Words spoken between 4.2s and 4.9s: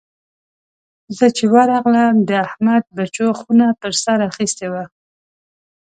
اخيستې وه.